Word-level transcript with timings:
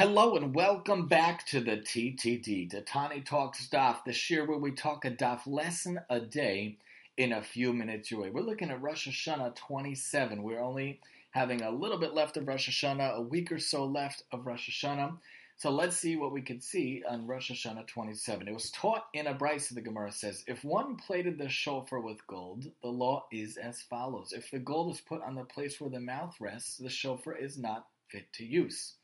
Hello 0.00 0.34
and 0.34 0.54
welcome 0.54 1.08
back 1.08 1.44
to 1.48 1.60
the 1.60 1.76
TTD, 1.76 2.70
the 2.70 2.80
Tani 2.80 3.20
Talks 3.20 3.68
Daf, 3.68 4.02
the 4.02 4.18
year 4.30 4.46
where 4.46 4.56
we 4.56 4.72
talk 4.72 5.04
a 5.04 5.10
Daf 5.10 5.46
lesson 5.46 6.00
a 6.08 6.18
day 6.18 6.78
in 7.18 7.34
a 7.34 7.42
few 7.42 7.74
minutes 7.74 8.10
your 8.10 8.22
way. 8.22 8.30
We're 8.30 8.40
looking 8.40 8.70
at 8.70 8.80
Rosh 8.80 9.06
Hashanah 9.06 9.56
27. 9.56 10.42
We're 10.42 10.62
only 10.62 11.00
having 11.32 11.60
a 11.60 11.70
little 11.70 11.98
bit 11.98 12.14
left 12.14 12.38
of 12.38 12.48
Rosh 12.48 12.70
Hashanah, 12.70 13.16
a 13.16 13.20
week 13.20 13.52
or 13.52 13.58
so 13.58 13.84
left 13.84 14.22
of 14.32 14.46
Rosh 14.46 14.70
Hashanah. 14.70 15.18
So 15.58 15.70
let's 15.70 15.98
see 15.98 16.16
what 16.16 16.32
we 16.32 16.40
can 16.40 16.62
see 16.62 17.02
on 17.06 17.26
Rosh 17.26 17.50
Hashanah 17.50 17.86
27. 17.86 18.48
It 18.48 18.54
was 18.54 18.70
taught 18.70 19.04
in 19.12 19.26
a 19.26 19.34
braisa, 19.34 19.74
the 19.74 19.82
Gemara 19.82 20.12
says, 20.12 20.44
if 20.46 20.64
one 20.64 20.96
plated 20.96 21.36
the 21.36 21.50
shofar 21.50 22.00
with 22.00 22.26
gold, 22.26 22.64
the 22.80 22.88
law 22.88 23.26
is 23.30 23.58
as 23.58 23.82
follows. 23.82 24.32
If 24.34 24.50
the 24.50 24.60
gold 24.60 24.94
is 24.94 25.02
put 25.02 25.20
on 25.20 25.34
the 25.34 25.44
place 25.44 25.78
where 25.78 25.90
the 25.90 26.00
mouth 26.00 26.36
rests, 26.40 26.78
the 26.78 26.88
shofar 26.88 27.36
is 27.36 27.58
not 27.58 27.84
fit 28.08 28.32
to 28.32 28.46
use 28.46 28.94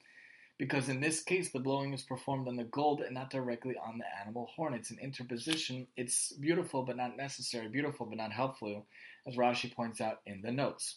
because 0.58 0.88
in 0.88 1.00
this 1.00 1.22
case 1.22 1.50
the 1.52 1.60
blowing 1.60 1.92
is 1.92 2.02
performed 2.02 2.48
on 2.48 2.56
the 2.56 2.64
gold 2.64 3.00
and 3.00 3.14
not 3.14 3.30
directly 3.30 3.76
on 3.76 3.98
the 3.98 4.04
animal 4.20 4.50
horn. 4.54 4.74
It's 4.74 4.90
an 4.90 4.98
interposition. 5.00 5.86
It's 5.96 6.32
beautiful 6.32 6.82
but 6.82 6.96
not 6.96 7.16
necessary, 7.16 7.68
beautiful 7.68 8.06
but 8.06 8.18
not 8.18 8.32
helpful, 8.32 8.86
as 9.26 9.36
Rashi 9.36 9.72
points 9.72 10.00
out 10.00 10.20
in 10.26 10.42
the 10.42 10.52
notes. 10.52 10.96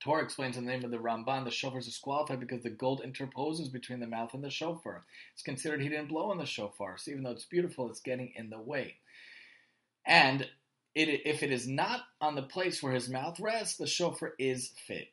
Torah 0.00 0.24
explains 0.24 0.56
in 0.56 0.64
the 0.64 0.72
name 0.72 0.84
of 0.84 0.90
the 0.90 0.96
Ramban, 0.96 1.44
the 1.44 1.50
shofar 1.50 1.78
is 1.78 1.84
disqualified 1.84 2.40
because 2.40 2.62
the 2.62 2.70
gold 2.70 3.02
interposes 3.04 3.68
between 3.68 4.00
the 4.00 4.06
mouth 4.06 4.32
and 4.32 4.42
the 4.42 4.48
shofar. 4.48 5.02
It's 5.34 5.42
considered 5.42 5.82
he 5.82 5.90
didn't 5.90 6.08
blow 6.08 6.30
on 6.30 6.38
the 6.38 6.46
shofar, 6.46 6.96
so 6.96 7.10
even 7.10 7.22
though 7.22 7.32
it's 7.32 7.44
beautiful, 7.44 7.90
it's 7.90 8.00
getting 8.00 8.32
in 8.34 8.48
the 8.48 8.58
way. 8.58 8.96
And 10.06 10.48
it, 10.94 11.22
if 11.26 11.42
it 11.42 11.52
is 11.52 11.68
not 11.68 12.00
on 12.20 12.34
the 12.34 12.42
place 12.42 12.82
where 12.82 12.94
his 12.94 13.10
mouth 13.10 13.38
rests, 13.40 13.76
the 13.76 13.86
shofar 13.86 14.32
is 14.38 14.72
fit. 14.86 15.08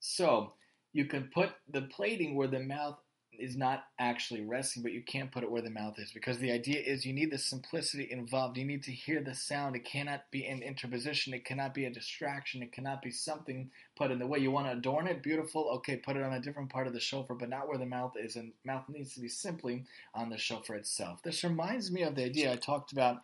So, 0.00 0.52
you 0.96 1.04
can 1.04 1.30
put 1.32 1.50
the 1.70 1.82
plating 1.82 2.34
where 2.34 2.48
the 2.48 2.60
mouth 2.60 2.96
is 3.38 3.54
not 3.54 3.84
actually 3.98 4.40
resting, 4.40 4.82
but 4.82 4.92
you 4.92 5.02
can't 5.02 5.30
put 5.30 5.42
it 5.42 5.50
where 5.50 5.60
the 5.60 5.68
mouth 5.68 5.98
is 5.98 6.10
because 6.10 6.38
the 6.38 6.50
idea 6.50 6.80
is 6.80 7.04
you 7.04 7.12
need 7.12 7.30
the 7.30 7.36
simplicity 7.36 8.08
involved. 8.10 8.56
You 8.56 8.64
need 8.64 8.82
to 8.84 8.92
hear 8.92 9.22
the 9.22 9.34
sound. 9.34 9.76
It 9.76 9.84
cannot 9.84 10.22
be 10.30 10.46
an 10.46 10.62
interposition. 10.62 11.34
It 11.34 11.44
cannot 11.44 11.74
be 11.74 11.84
a 11.84 11.90
distraction. 11.90 12.62
It 12.62 12.72
cannot 12.72 13.02
be 13.02 13.10
something 13.10 13.70
put 13.94 14.10
in 14.10 14.18
the 14.18 14.26
way. 14.26 14.38
You 14.38 14.50
want 14.50 14.68
to 14.68 14.72
adorn 14.72 15.06
it, 15.06 15.22
beautiful. 15.22 15.68
Okay, 15.76 15.96
put 15.96 16.16
it 16.16 16.22
on 16.22 16.32
a 16.32 16.40
different 16.40 16.70
part 16.70 16.86
of 16.86 16.94
the 16.94 17.00
shofar, 17.00 17.36
but 17.36 17.50
not 17.50 17.68
where 17.68 17.76
the 17.76 17.84
mouth 17.84 18.14
is. 18.16 18.36
And 18.36 18.52
mouth 18.64 18.84
needs 18.88 19.12
to 19.14 19.20
be 19.20 19.28
simply 19.28 19.84
on 20.14 20.30
the 20.30 20.38
shofar 20.38 20.76
itself. 20.76 21.22
This 21.22 21.44
reminds 21.44 21.92
me 21.92 22.04
of 22.04 22.14
the 22.14 22.24
idea 22.24 22.52
I 22.52 22.56
talked 22.56 22.92
about 22.92 23.18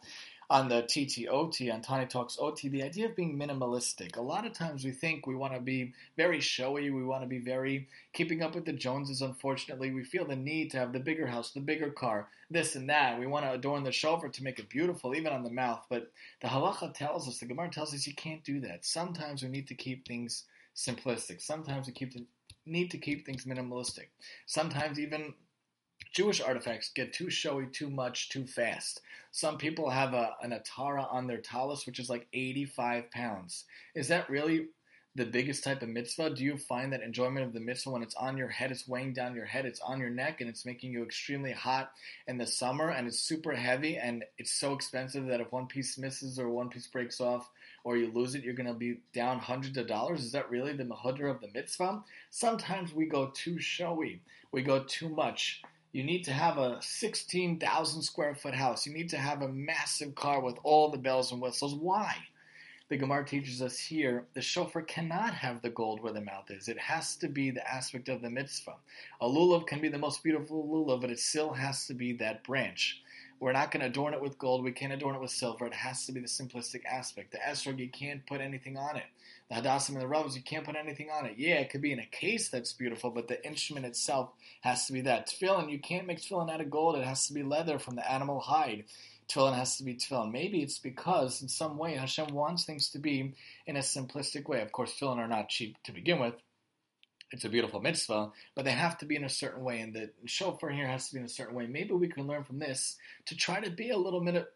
on 0.53 0.69
the 0.69 0.83
TTOT, 0.83 1.73
on 1.73 1.81
Tani 1.81 2.05
Talks 2.05 2.37
OT, 2.39 2.69
the 2.69 2.83
idea 2.83 3.07
of 3.07 3.17
being 3.17 3.39
minimalistic. 3.39 4.19
A 4.19 4.21
lot 4.21 4.47
of 4.47 4.53
times 4.53 4.85
we 4.85 4.91
think 4.91 5.27
we 5.27 5.35
want 5.35 5.55
to 5.55 5.61
be 5.61 5.95
very 6.19 6.41
showy, 6.41 6.91
we 6.91 7.03
want 7.03 7.23
to 7.23 7.27
be 7.27 7.39
very 7.39 7.89
keeping 8.13 8.43
up 8.43 8.55
with 8.55 8.67
the 8.67 8.73
Joneses, 8.75 9.23
unfortunately. 9.23 9.93
We 9.93 10.05
feel 10.05 10.27
the 10.27 10.37
need 10.37 10.71
to 10.73 10.77
have 10.77 10.93
the 10.93 11.01
bigger 11.01 11.27
house, 11.27 11.53
the 11.53 11.61
bigger 11.61 11.89
car, 11.89 12.29
this 12.51 12.77
and 12.77 12.91
that. 12.91 13.19
We 13.19 13.27
want 13.27 13.47
to 13.47 13.53
adorn 13.53 13.83
the 13.83 13.93
shofar 13.93 14.29
to 14.29 14.45
make 14.45 14.59
it 14.59 14.69
beautiful, 14.69 15.15
even 15.15 15.33
on 15.33 15.43
the 15.43 15.51
mouth. 15.51 15.87
But 15.89 16.13
the 16.43 16.49
halacha 16.49 16.93
tells 16.93 17.27
us, 17.27 17.39
the 17.39 17.47
Gemara 17.47 17.71
tells 17.71 17.95
us 17.95 18.07
you 18.07 18.15
can't 18.15 18.45
do 18.45 18.61
that. 18.61 18.85
Sometimes 18.85 19.43
we 19.43 19.49
need 19.49 19.69
to 19.69 19.75
keep 19.75 20.07
things 20.07 20.45
simplistic. 20.77 21.41
Sometimes 21.41 21.87
we 21.87 21.95
keep 21.95 22.13
to, 22.13 22.27
need 22.67 22.91
to 22.91 22.99
keep 22.99 23.25
things 23.25 23.47
minimalistic. 23.47 24.09
Sometimes 24.45 25.01
even 25.01 25.33
Jewish 26.13 26.43
artifacts 26.43 26.91
get 26.95 27.15
too 27.15 27.31
showy 27.31 27.67
too 27.67 27.89
much 27.89 28.29
too 28.29 28.47
fast. 28.47 29.01
Some 29.31 29.57
people 29.57 29.89
have 29.89 30.13
a, 30.13 30.35
an 30.43 30.51
Atara 30.51 31.11
on 31.11 31.27
their 31.27 31.39
tallis, 31.39 31.87
which 31.87 31.99
is 31.99 32.11
like 32.11 32.27
85 32.35 33.11
pounds. 33.11 33.65
Is 33.95 34.09
that 34.09 34.29
really 34.29 34.67
the 35.15 35.25
biggest 35.25 35.65
type 35.65 35.83
of 35.83 35.89
mitzvah? 35.89 36.31
Do 36.31 36.45
you 36.45 36.59
find 36.59 36.93
that 36.93 37.03
enjoyment 37.03 37.47
of 37.47 37.55
the 37.55 37.61
mitzvah 37.61 37.91
when 37.91 38.03
it's 38.03 38.15
on 38.15 38.37
your 38.37 38.49
head, 38.49 38.71
it's 38.71 38.87
weighing 38.87 39.15
down 39.15 39.35
your 39.35 39.47
head, 39.47 39.65
it's 39.65 39.81
on 39.81 40.01
your 40.01 40.11
neck, 40.11 40.43
and 40.43 40.51
it's 40.51 40.67
making 40.67 40.93
you 40.93 41.03
extremely 41.03 41.53
hot 41.53 41.93
in 42.27 42.37
the 42.37 42.47
summer, 42.47 42.91
and 42.91 43.07
it's 43.07 43.19
super 43.19 43.53
heavy, 43.53 43.97
and 43.97 44.25
it's 44.37 44.53
so 44.53 44.75
expensive 44.75 45.27
that 45.27 45.41
if 45.41 45.51
one 45.51 45.67
piece 45.67 45.97
misses 45.97 46.39
or 46.39 46.51
one 46.51 46.69
piece 46.69 46.87
breaks 46.87 47.21
off 47.21 47.51
or 47.85 47.97
you 47.97 48.11
lose 48.13 48.35
it, 48.35 48.45
you're 48.45 48.55
going 48.55 48.67
to 48.67 48.75
be 48.75 48.99
down 49.15 49.39
hundreds 49.39 49.77
of 49.77 49.87
dollars? 49.87 50.23
Is 50.23 50.33
that 50.33 50.51
really 50.51 50.75
the 50.75 50.85
mahudra 50.85 51.31
of 51.31 51.41
the 51.41 51.51
mitzvah? 51.55 52.05
Sometimes 52.31 52.95
we 52.95 53.07
go 53.07 53.33
too 53.35 53.59
showy, 53.59 54.21
we 54.53 54.63
go 54.63 54.85
too 54.85 55.09
much. 55.09 55.63
You 55.93 56.05
need 56.05 56.25
to 56.25 56.33
have 56.33 56.57
a 56.57 56.81
16,000 56.81 58.03
square 58.03 58.35
foot 58.35 58.55
house. 58.55 58.87
You 58.87 58.95
need 58.95 59.11
to 59.11 59.19
have 59.19 59.43
a 59.43 59.49
massive 59.49 60.15
car 60.15 60.41
with 60.41 60.57
all 60.63 60.91
the 60.91 60.97
bells 60.97 61.33
and 61.33 61.41
whistles. 61.41 61.75
Why? 61.75 62.17
The 62.89 62.97
Gemara 62.97 63.27
teaches 63.27 63.61
us 63.61 63.79
here 63.79 64.27
the 64.33 64.41
shofar 64.41 64.83
cannot 64.83 65.35
have 65.35 65.61
the 65.61 65.71
gold 65.71 66.03
where 66.03 66.13
the 66.13 66.21
mouth 66.23 66.51
is. 66.51 66.69
It 66.69 66.79
has 66.79 67.17
to 67.17 67.29
be 67.29 67.51
the 67.51 67.67
aspect 67.71 68.09
of 68.09 68.23
the 68.23 68.31
mitzvah. 68.31 68.77
A 69.21 69.27
lulav 69.27 69.67
can 69.67 69.81
be 69.81 69.89
the 69.89 69.99
most 69.99 70.23
beautiful 70.23 70.67
lulav, 70.67 71.03
but 71.03 71.11
it 71.11 71.19
still 71.19 71.53
has 71.53 71.87
to 71.87 71.95
be 71.95 72.15
that 72.15 72.43
branch. 72.45 73.03
We're 73.43 73.51
not 73.51 73.73
going 73.73 73.81
to 73.81 73.89
adorn 73.89 74.15
it 74.15 74.23
with 74.23 74.39
gold. 74.39 74.63
We 74.63 74.71
can't 74.71 74.93
adorn 74.93 75.17
it 75.17 75.21
with 75.21 75.33
silver. 75.33 75.67
It 75.67 75.75
has 75.75 76.07
to 76.07 76.13
be 76.13 76.21
the 76.21 76.29
simplistic 76.29 76.85
aspect. 76.85 77.33
The 77.33 77.39
esrog, 77.39 77.81
you 77.81 77.89
can't 77.89 78.25
put 78.25 78.41
anything 78.41 78.77
on 78.77 78.95
it. 78.95 79.03
The 79.49 79.57
hadassim 79.57 79.95
and 79.95 80.01
the 80.01 80.07
ravos, 80.07 80.37
you 80.37 80.43
can't 80.43 80.65
put 80.65 80.77
anything 80.77 81.11
on 81.11 81.27
it. 81.27 81.35
Yeah, 81.39 81.57
it 81.57 81.69
could 81.69 81.83
be 81.83 81.91
in 81.91 81.99
a 81.99 82.07
case 82.07 82.51
that's 82.51 82.73
beautiful, 82.73 83.11
but 83.11 83.27
the 83.27 83.45
instrument 83.45 83.85
itself 83.85 84.31
has 84.61 84.87
to 84.87 84.93
be 84.93 85.01
that. 85.01 85.27
Tefillin, 85.27 85.73
you 85.73 85.81
can't 85.81 86.07
make 86.07 86.21
tefillin 86.21 86.53
out 86.53 86.61
of 86.61 86.71
gold. 86.71 86.95
It 86.95 87.05
has 87.05 87.27
to 87.27 87.35
be 87.35 87.43
leather 87.43 87.81
from 87.81 87.97
the 87.97 88.09
animal 88.09 88.39
hide. 88.39 88.85
Tefillin 89.29 89.57
has 89.57 89.77
to 89.79 89.83
be 89.83 89.97
tefillin. 89.97 90.31
Maybe 90.31 90.63
it's 90.63 90.79
because 90.79 91.43
in 91.43 91.49
some 91.49 91.77
way 91.79 91.97
Hashem 91.97 92.33
wants 92.33 92.65
things 92.65 92.91
to 92.91 93.01
be 93.01 93.35
in 93.67 93.77
a 93.77 93.81
simplistic 93.81 94.49
way. 94.49 94.61
Of 94.61 94.71
course, 94.71 94.95
tefillin 94.95 95.19
are 95.19 95.27
not 95.27 95.49
cheap 95.49 95.83
to 95.83 95.91
begin 95.91 96.21
with. 96.21 96.35
It's 97.33 97.45
a 97.45 97.49
beautiful 97.49 97.81
mitzvah, 97.81 98.31
but 98.55 98.65
they 98.65 98.73
have 98.73 98.99
to 98.99 99.07
be 99.07 99.17
in 99.17 99.25
a 99.25 99.29
certain 99.29 99.65
way, 99.65 99.81
and 99.81 99.95
the 99.95 100.11
shofar 100.27 100.71
here 100.71 100.87
has 100.87 101.09
to 101.09 101.15
be 101.15 101.21
in 101.21 101.27
a 101.27 101.31
certain 101.31 101.55
way. 101.55 101.67
Maybe 101.67 101.95
we 101.95 102.09
can 102.09 102.27
learn 102.27 102.45
from 102.45 102.59
this 102.59 102.97
to 103.27 103.37
try 103.37 103.61
to 103.61 103.71
be 103.71 103.91
a 103.91 103.97
little 103.97 104.21
bit 104.21 104.53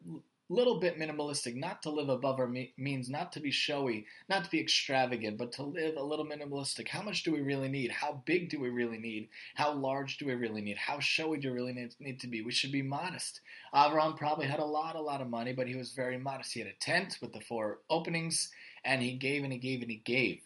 little 0.49 0.79
bit 0.79 0.99
minimalistic, 0.99 1.57
not 1.57 1.83
to 1.83 1.91
live 1.91 2.09
above 2.09 2.39
our 2.39 2.47
me- 2.47 2.73
means, 2.77 3.11
not 3.11 3.33
to 3.33 3.41
be 3.41 3.51
showy, 3.51 4.07
not 4.29 4.45
to 4.45 4.51
be 4.51 4.61
extravagant, 4.61 5.37
but 5.37 5.53
to 5.53 5.63
live 5.63 5.97
a 5.97 6.03
little 6.03 6.25
minimalistic. 6.25 6.87
How 6.89 7.03
much 7.03 7.25
do 7.25 7.33
we 7.33 7.41
really 7.41 7.69
need? 7.69 7.91
How 7.91 8.23
big 8.25 8.49
do 8.49 8.61
we 8.61 8.69
really 8.69 8.99
need? 8.99 9.29
How 9.57 9.73
large 9.73 10.19
do 10.19 10.27
we 10.27 10.35
really 10.35 10.61
need? 10.61 10.77
How 10.77 11.01
showy 11.01 11.39
do 11.39 11.51
we 11.51 11.57
really 11.57 11.91
need 11.99 12.21
to 12.21 12.29
be? 12.29 12.43
We 12.43 12.53
should 12.53 12.73
be 12.73 12.83
modest. 12.83 13.41
Avram 13.75 14.17
probably 14.17 14.47
had 14.47 14.61
a 14.61 14.65
lot, 14.65 14.95
a 14.95 15.01
lot 15.01 15.21
of 15.21 15.29
money, 15.29 15.53
but 15.53 15.67
he 15.67 15.75
was 15.75 15.93
very 15.93 16.19
modest. 16.19 16.53
He 16.53 16.61
had 16.61 16.69
a 16.69 16.75
tent 16.75 17.19
with 17.21 17.33
the 17.33 17.41
four 17.41 17.81
openings, 17.91 18.51
and 18.85 19.03
he 19.03 19.13
gave 19.15 19.43
and 19.43 19.53
he 19.53 19.59
gave 19.59 19.83
and 19.83 19.91
he 19.91 19.97
gave. 19.97 20.43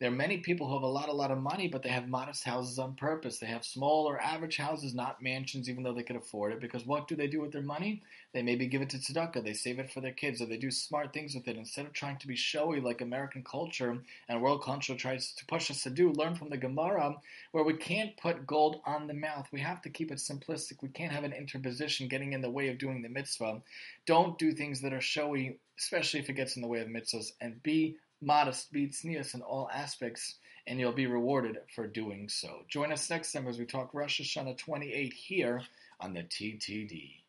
There 0.00 0.08
are 0.08 0.12
many 0.12 0.38
people 0.38 0.66
who 0.66 0.72
have 0.72 0.82
a 0.82 0.86
lot, 0.86 1.10
a 1.10 1.12
lot 1.12 1.30
of 1.30 1.36
money, 1.36 1.68
but 1.68 1.82
they 1.82 1.90
have 1.90 2.08
modest 2.08 2.42
houses 2.42 2.78
on 2.78 2.94
purpose. 2.94 3.36
They 3.36 3.48
have 3.48 3.66
small 3.66 4.06
or 4.06 4.18
average 4.18 4.56
houses, 4.56 4.94
not 4.94 5.20
mansions, 5.20 5.68
even 5.68 5.82
though 5.82 5.92
they 5.92 6.02
could 6.02 6.16
afford 6.16 6.52
it. 6.52 6.60
Because 6.60 6.86
what 6.86 7.06
do 7.06 7.14
they 7.14 7.26
do 7.26 7.42
with 7.42 7.52
their 7.52 7.60
money? 7.60 8.02
They 8.32 8.40
maybe 8.42 8.66
give 8.66 8.80
it 8.80 8.88
to 8.90 8.96
tzedakah. 8.96 9.44
They 9.44 9.52
save 9.52 9.78
it 9.78 9.92
for 9.92 10.00
their 10.00 10.14
kids, 10.14 10.40
or 10.40 10.46
they 10.46 10.56
do 10.56 10.70
smart 10.70 11.12
things 11.12 11.34
with 11.34 11.46
it. 11.48 11.58
Instead 11.58 11.84
of 11.84 11.92
trying 11.92 12.16
to 12.16 12.26
be 12.26 12.34
showy 12.34 12.80
like 12.80 13.02
American 13.02 13.44
culture 13.44 13.98
and 14.26 14.40
world 14.40 14.62
culture 14.62 14.96
tries 14.96 15.34
to 15.34 15.44
push 15.44 15.70
us 15.70 15.82
to 15.82 15.90
do, 15.90 16.12
learn 16.12 16.34
from 16.34 16.48
the 16.48 16.56
Gemara, 16.56 17.16
where 17.52 17.64
we 17.64 17.74
can't 17.74 18.16
put 18.16 18.46
gold 18.46 18.80
on 18.86 19.06
the 19.06 19.12
mouth. 19.12 19.48
We 19.52 19.60
have 19.60 19.82
to 19.82 19.90
keep 19.90 20.10
it 20.10 20.16
simplistic. 20.16 20.80
We 20.80 20.88
can't 20.88 21.12
have 21.12 21.24
an 21.24 21.34
interposition 21.34 22.08
getting 22.08 22.32
in 22.32 22.40
the 22.40 22.50
way 22.50 22.68
of 22.68 22.78
doing 22.78 23.02
the 23.02 23.10
mitzvah. 23.10 23.60
Don't 24.06 24.38
do 24.38 24.52
things 24.52 24.80
that 24.80 24.94
are 24.94 25.02
showy, 25.02 25.58
especially 25.78 26.20
if 26.20 26.30
it 26.30 26.36
gets 26.36 26.56
in 26.56 26.62
the 26.62 26.68
way 26.68 26.80
of 26.80 26.88
mitzvahs, 26.88 27.32
and 27.42 27.62
be 27.62 27.96
modest, 28.20 28.72
beats 28.72 29.02
tznius 29.02 29.34
in 29.34 29.42
all 29.42 29.68
aspects, 29.72 30.36
and 30.66 30.78
you'll 30.78 30.92
be 30.92 31.06
rewarded 31.06 31.58
for 31.74 31.86
doing 31.86 32.28
so. 32.28 32.62
Join 32.68 32.92
us 32.92 33.10
next 33.10 33.32
time 33.32 33.48
as 33.48 33.58
we 33.58 33.64
talk 33.64 33.94
Rosh 33.94 34.20
Hashanah 34.20 34.58
28 34.58 35.12
here 35.12 35.62
on 36.00 36.14
the 36.14 36.22
TTD. 36.22 37.19